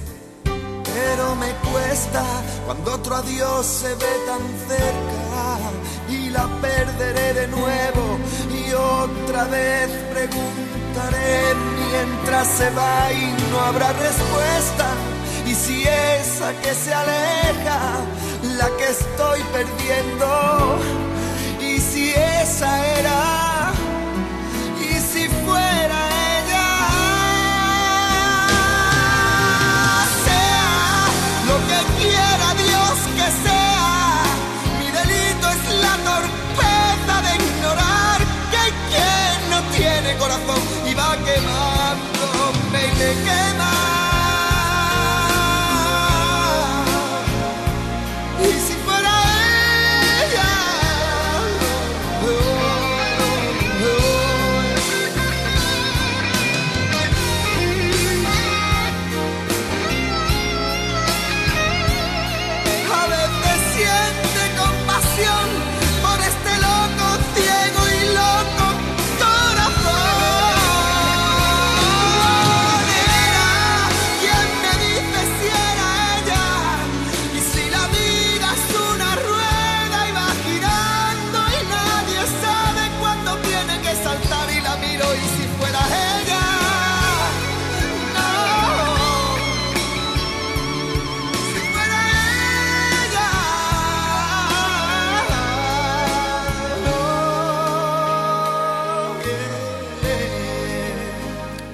Pero 0.84 1.36
me 1.36 1.52
cuesta 1.72 2.24
cuando 2.66 2.96
otro 2.96 3.16
adiós 3.18 3.66
se 3.66 3.94
ve 3.96 4.14
tan 4.26 4.42
cerca 4.68 5.60
y 6.10 6.30
la 6.30 6.48
perderé 6.62 7.34
de 7.34 7.48
nuevo 7.48 8.18
y 8.50 8.74
otra 8.74 9.44
vez 9.46 9.90
preguntaré 10.14 11.54
mientras 11.92 12.48
se 12.48 12.70
va 12.72 13.12
y 13.12 13.52
no 13.52 13.60
habrá 13.60 13.94
respuesta. 13.94 14.88
Y 15.46 15.54
si 15.54 15.84
esa 15.84 16.52
que 16.62 16.74
se 16.74 16.94
aleja, 16.94 17.80
la 18.58 18.70
que 18.78 18.90
estoy 18.90 19.42
perdiendo. 19.54 20.80
Y 21.62 21.80
si 21.80 22.12
esa 22.12 22.70
era, 23.00 23.72
y 24.80 24.94
si 25.12 25.28
fuera 25.46 26.00
ella, 26.38 26.70
sea 30.26 31.06
lo 31.50 31.58
que 31.70 31.80
quiera 32.02 32.48
Dios 32.66 32.96
que 33.18 33.28
sea. 33.44 34.24
Mi 34.80 34.88
delito 35.00 35.46
es 35.56 35.64
la 35.86 35.96
torpeza 36.10 37.16
de 37.26 37.32
ignorar 37.44 38.20
que 38.54 38.64
quien 38.90 39.36
no 39.52 39.60
tiene 39.78 40.18
corazón 40.18 40.62
y 40.90 40.94
va 40.96 41.16
quemando, 41.28 42.28
me 42.72 42.84
quema. 43.26 43.67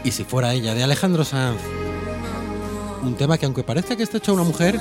Y 0.04 0.12
si 0.12 0.26
fuera 0.26 0.54
ella, 0.54 0.76
de 0.76 0.84
Alejandro 0.84 1.24
Sanz. 1.24 1.62
Un 3.04 3.16
tema 3.16 3.38
que 3.38 3.46
aunque 3.46 3.64
parezca 3.64 3.96
que 3.96 4.04
está 4.04 4.18
hecho 4.18 4.32
a 4.32 4.36
una 4.36 4.44
mujer, 4.44 4.80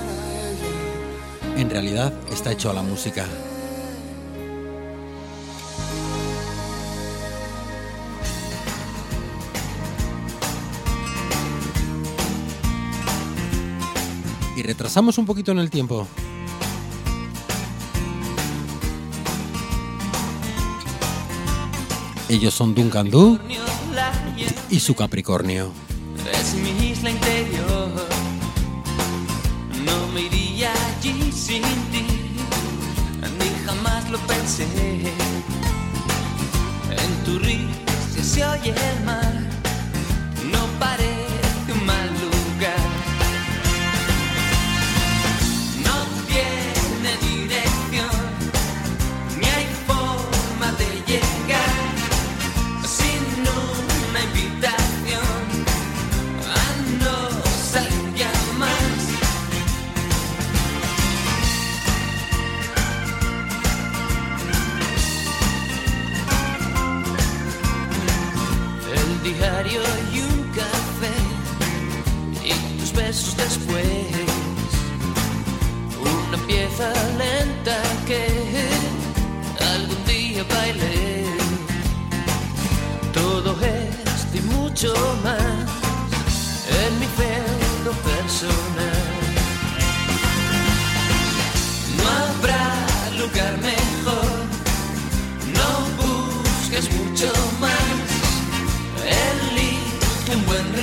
en 1.57 1.70
realidad 1.70 2.12
está 2.33 2.51
hecho 2.51 2.70
a 2.70 2.73
la 2.73 2.83
música. 2.83 3.25
Y 14.57 14.62
retrasamos 14.62 15.18
un 15.18 15.27
poquito 15.27 15.53
en 15.53 15.59
el 15.59 15.70
tiempo. 15.70 16.07
Ellos 22.29 22.55
son 22.55 22.75
Duncan 22.75 23.11
Doo 23.11 23.39
y 24.73 24.81
su 24.81 24.95
Capricornio. 24.95 25.70
Es 26.33 26.55
mi 26.55 26.70
isla 26.89 27.11
interior, 27.11 27.91
no 29.85 30.07
me 30.14 30.23
iría 30.23 30.73
allí 30.73 31.31
sin 31.31 31.62
ti, 31.93 32.07
ni 33.39 33.66
jamás 33.66 34.09
lo 34.11 34.18
pensé. 34.20 34.66
En 36.91 37.25
tu 37.25 37.39
risa 37.39 38.23
se 38.23 38.45
oye 38.47 38.70
el 38.70 39.05
mar, 39.05 39.35
no 40.51 40.66
paré. 40.81 41.22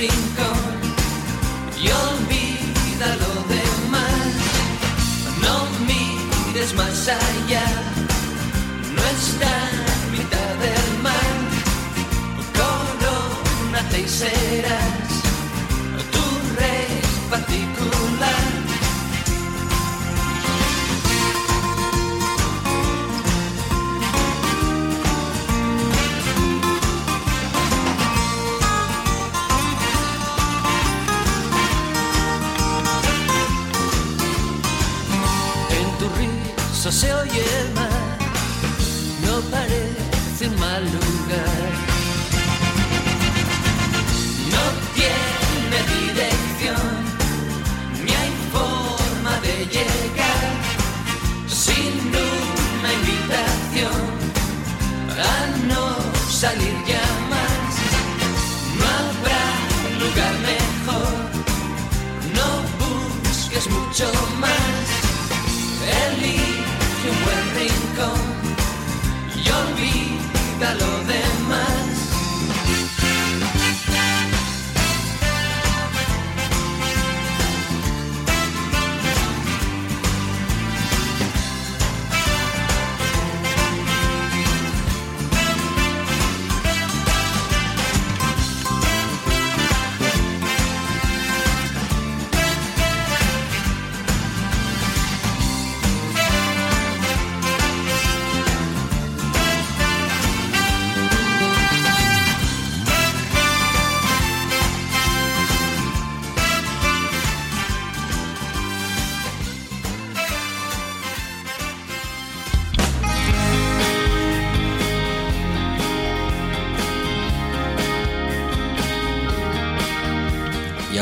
rincón 0.00 0.80
y 1.76 1.88
olvida 1.88 3.08
lo 3.22 3.34
demás. 3.54 4.32
No 5.44 5.56
mires 5.88 6.74
más 6.74 7.08
allá, 7.08 7.66
no 8.96 9.02
está 9.16 9.52
en 9.82 10.12
mitad 10.12 10.52
del 10.64 11.02
mar. 11.02 11.32
Corónate 12.58 14.00
y 14.00 14.08
serás. 14.08 14.89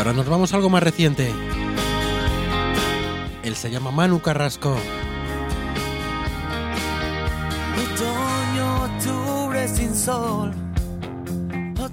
ahora 0.09 0.17
nos 0.17 0.29
vamos 0.29 0.53
a 0.53 0.57
algo 0.57 0.71
más 0.71 0.83
reciente. 0.83 1.31
Él 3.43 3.55
se 3.55 3.71
llama 3.71 3.91
Manu 3.91 4.21
Carrasco. 4.21 4.75
Otoño, 7.77 8.85
octubre 8.85 9.69
sin 9.69 9.95
sol. 9.95 10.53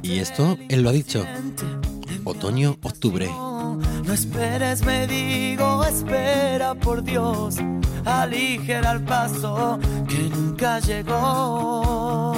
Y 0.01 0.20
esto 0.20 0.57
él 0.70 0.82
lo 0.82 0.89
ha 0.89 0.93
dicho. 0.93 1.26
Otoño, 2.24 2.78
octubre. 2.82 3.30
No 3.30 4.13
esperes, 4.13 4.86
me 4.86 5.07
digo, 5.07 5.84
espera 5.84 6.74
por 6.74 7.03
Dios. 7.03 7.57
Aligera 8.05 8.93
el 8.93 9.03
paso 9.03 9.78
que 10.07 10.30
nunca 10.30 10.80
llegó. 10.80 12.32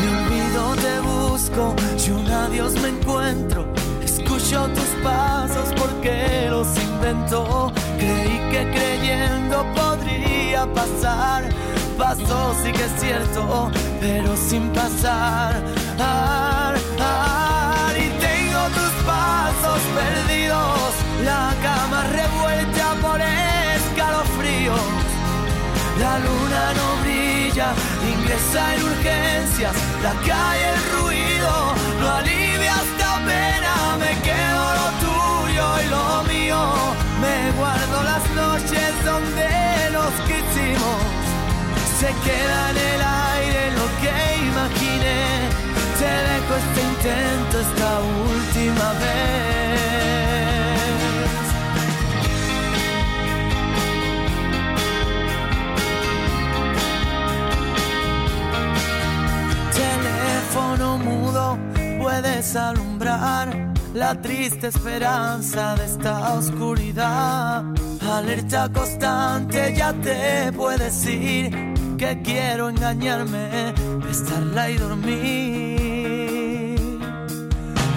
Me 0.00 0.08
olvido, 0.08 0.74
te 0.76 1.00
busco, 1.00 1.76
y 2.06 2.10
un 2.10 2.26
adiós 2.26 2.72
me 2.80 2.88
encuentro 2.88 3.77
escucho 4.48 4.68
tus 4.68 5.02
pasos 5.02 5.74
porque 5.76 6.46
los 6.48 6.68
invento. 6.78 7.72
Creí 7.98 8.40
que 8.50 8.70
creyendo 8.70 9.64
podría 9.74 10.66
pasar, 10.72 11.44
pasó 11.98 12.54
sí 12.62 12.72
que 12.72 12.84
es 12.84 12.92
cierto, 12.98 13.70
pero 14.00 14.36
sin 14.36 14.70
pasar. 14.70 15.62
Ar, 15.98 16.74
ar, 16.98 17.96
y 17.96 18.08
tengo 18.20 18.62
tus 18.68 19.04
pasos 19.04 19.80
perdidos, 19.94 20.92
la 21.24 21.54
cama 21.62 22.04
revuelta 22.04 22.94
por 23.02 23.20
escalofríos. 23.20 24.80
La 26.00 26.18
luna 26.20 26.74
no 26.78 27.02
brilla, 27.02 27.74
ingresa 28.08 28.74
en 28.76 28.82
urgencias, 28.84 29.74
la 30.02 30.12
calle 30.26 30.68
el 30.74 31.02
ruido, 31.02 31.74
quedo 34.28 34.64
lo 34.78 34.86
tuyo 35.06 35.66
y 35.84 35.86
lo 35.96 36.06
mío, 36.32 36.60
me 37.24 37.36
guardo 37.58 37.96
las 38.10 38.24
noches 38.42 38.90
donde 39.04 39.48
nos 39.96 40.12
quisimos, 40.28 41.02
se 42.00 42.08
queda 42.26 42.60
en 42.72 42.78
el 42.92 43.00
aire 43.34 43.62
lo 43.78 43.86
que 44.02 44.16
imaginé, 44.50 45.20
te 46.00 46.12
dejo 46.28 46.52
este 46.62 46.80
intento 46.90 47.54
esta 47.66 47.90
última 48.30 48.88
vez. 49.02 49.48
teléfono 59.78 60.98
mudo 60.98 61.58
puedes 62.00 62.56
alumbrar 62.56 63.77
la 63.94 64.20
triste 64.20 64.66
esperanza 64.68 65.74
de 65.76 65.84
esta 65.84 66.34
oscuridad. 66.34 67.64
Alerta 68.00 68.68
constante, 68.72 69.74
ya 69.76 69.92
te 69.92 70.52
puedes 70.52 71.04
ir, 71.06 71.50
que 71.96 72.22
quiero 72.22 72.68
engañarme, 72.68 73.74
estarla 74.10 74.70
y 74.70 74.76
dormir. 74.76 76.78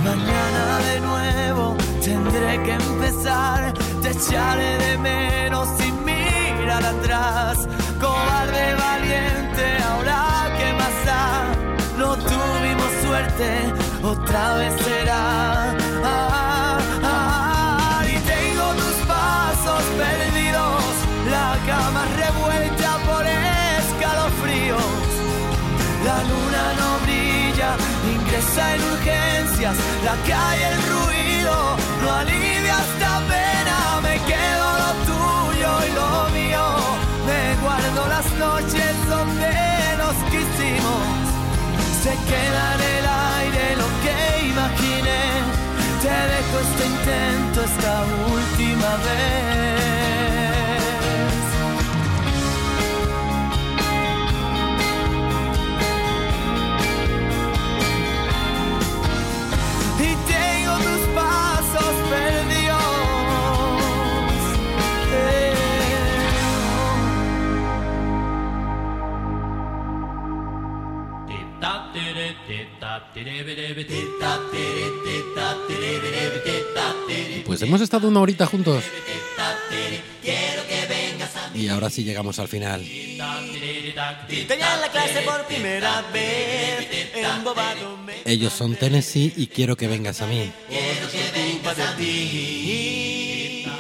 Mañana 0.04 0.80
de 0.90 1.00
nuevo 1.00 1.78
tendré 2.04 2.64
que 2.64 2.74
empezar, 2.74 3.74
te 4.02 4.10
echaré 4.10 4.78
de 4.78 4.98
menos 4.98 5.70
sin 5.78 6.04
mirar 6.04 6.84
atrás. 6.84 7.68
Cobarde 8.02 8.76
valiente, 8.76 9.78
ahora 9.90 10.50
que 10.58 10.74
más 10.74 11.06
da, 11.06 11.46
no 11.98 12.16
tuvimos 12.16 12.92
suerte, 13.04 13.72
otra 14.04 14.56
vez 14.56 14.74
calle 30.28 30.68
el 30.74 30.82
ruido, 30.94 31.56
no 32.02 32.12
alivia 32.14 32.76
esta 32.90 33.20
pena, 33.32 34.02
me 34.02 34.16
quedo 34.32 34.68
lo 34.84 34.92
tuyo 35.10 35.72
y 35.88 35.92
lo 36.00 36.12
mío, 36.38 36.66
me 37.28 37.56
guardo 37.64 38.08
las 38.08 38.28
noches 38.34 38.94
donde 39.10 39.52
nos 40.02 40.16
quisimos, 40.32 41.06
se 42.04 42.14
queda 42.30 42.64
en 42.76 42.82
el 42.98 43.06
aire 43.38 43.76
lo 43.82 43.88
que 44.04 44.48
imaginé, 44.54 45.24
te 46.02 46.16
dejo 46.34 46.56
este 46.66 46.86
intento 46.86 47.64
esta 47.64 48.04
última 48.34 48.92
vez. 49.06 49.41
Pues 77.46 77.62
hemos 77.62 77.82
estado 77.82 78.08
una 78.08 78.22
horita 78.22 78.46
juntos. 78.46 78.84
Y 81.54 81.68
ahora 81.68 81.90
sí 81.90 82.04
llegamos 82.04 82.40
al 82.40 82.48
final. 82.48 82.82
Tenía 82.82 84.78
la 84.78 84.90
clase 84.90 85.22
por 85.22 85.46
primera 85.46 86.02
vez, 86.14 86.88
embobado 87.14 87.98
me 87.98 88.22
Ellos 88.26 88.54
son 88.54 88.76
Tennessee 88.76 89.34
y 89.36 89.48
quiero 89.48 89.76
que 89.76 89.88
vengas 89.88 90.22
a 90.22 90.28
mí. 90.28 90.52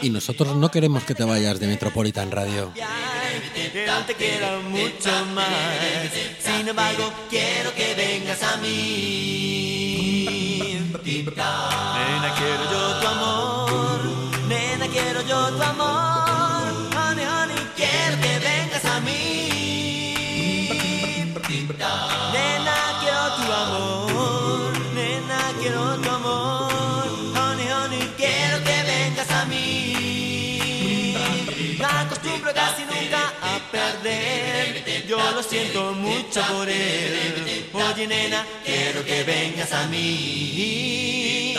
Y 0.01 0.09
nosotros 0.09 0.55
no 0.55 0.69
queremos 0.69 1.03
que 1.03 1.15
te 1.15 1.23
vayas 1.23 1.59
de 1.59 1.67
Metropolitan 1.67 2.29
Radio. 2.29 2.71
Que 3.71 3.87
no 3.87 4.05
te 4.05 4.13
quiero 4.15 4.61
mucho 4.63 5.25
más. 5.33 5.47
Sin 6.39 6.67
embargo, 6.67 7.13
quiero 7.29 7.73
que 7.73 7.95
vengas 7.95 8.43
a 8.43 8.57
mí. 8.57 10.01
Nena, 11.05 12.35
quiero 12.37 12.71
yo 12.71 12.99
tu 12.99 13.07
amor. 13.07 13.50
Yo 35.07 35.17
lo 35.31 35.43
siento 35.43 35.93
mucho 35.93 36.41
por 36.53 36.67
él. 36.69 37.69
Oye, 37.73 38.07
nena, 38.07 38.45
quiero 38.65 39.03
que 39.03 39.23
vengas 39.23 39.71
a 39.73 39.87
mí. 39.87 41.53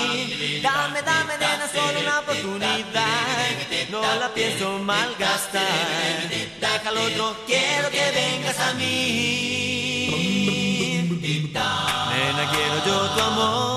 Dame, 0.63 1.03
dame, 1.03 1.39
nena, 1.39 1.69
solo 1.73 2.01
una 2.01 2.21
oportunidad. 2.21 3.49
No 3.91 4.01
la 4.01 4.33
pienso 4.33 4.79
malgastar. 4.79 6.29
Deja 6.61 6.89
al 6.89 6.97
otro, 6.97 7.37
quiero 7.47 7.91
que 7.91 8.11
vengas 8.13 8.59
a 8.59 8.75
mí. 8.75 10.03
Nena, 11.53 12.51
quiero 12.53 12.85
yo 12.87 13.11
tu 13.15 13.21
amor. 13.21 13.72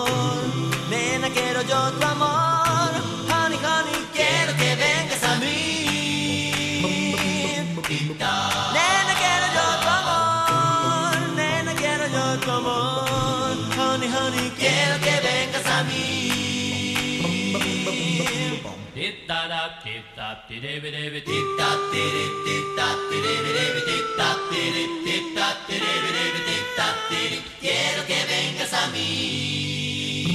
Quiero 27.66 28.06
que 28.06 28.26
vengas 28.26 28.74
a 28.74 28.88
mí. 28.88 30.26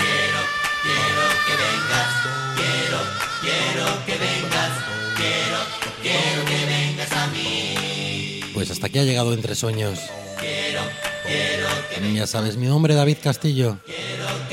Quiero, 0.00 0.40
quiero 0.82 1.24
que 1.46 1.54
vengas. 1.62 2.10
Quiero, 2.56 2.98
quiero 3.40 4.06
que 4.06 4.16
vengas. 4.18 4.72
Quiero, 5.16 5.58
quiero 6.02 6.44
que 6.44 6.66
vengas 6.66 7.12
a 7.12 7.26
mí. 7.28 8.40
Pues 8.54 8.70
hasta 8.70 8.86
aquí 8.86 8.98
ha 8.98 9.04
llegado 9.04 9.32
Entre 9.34 9.54
Sueños. 9.54 9.98
Quiero, 10.40 10.82
quiero 11.26 11.68
que 11.90 12.14
Ya 12.14 12.26
sabes, 12.26 12.56
mi 12.56 12.66
nombre 12.66 12.94
David 12.94 13.18
Castillo. 13.22 13.78
quiero 13.84 14.26
que 14.48 14.51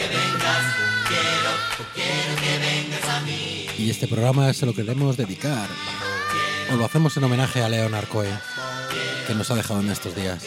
Y 3.89 3.91
este 3.91 4.07
programa 4.07 4.53
se 4.53 4.67
lo 4.67 4.75
queremos 4.75 5.17
dedicar. 5.17 5.67
O 6.71 6.75
lo 6.75 6.85
hacemos 6.85 7.17
en 7.17 7.23
homenaje 7.23 7.63
a 7.63 7.69
Leonard 7.69 8.07
Cohen, 8.07 8.37
que 9.25 9.33
nos 9.33 9.49
ha 9.49 9.55
dejado 9.55 9.79
en 9.79 9.89
estos 9.89 10.13
días. 10.13 10.43